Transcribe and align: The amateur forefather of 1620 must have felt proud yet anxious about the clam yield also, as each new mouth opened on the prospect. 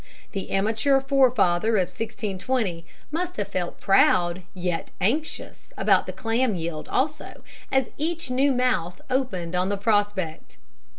The 0.31 0.49
amateur 0.49 0.99
forefather 0.99 1.75
of 1.77 1.81
1620 1.91 2.87
must 3.11 3.37
have 3.37 3.49
felt 3.49 3.79
proud 3.79 4.41
yet 4.55 4.89
anxious 4.99 5.73
about 5.77 6.07
the 6.07 6.11
clam 6.11 6.55
yield 6.55 6.87
also, 6.87 7.43
as 7.71 7.91
each 7.99 8.31
new 8.31 8.51
mouth 8.51 8.99
opened 9.11 9.53
on 9.53 9.69
the 9.69 9.77
prospect. 9.77 10.57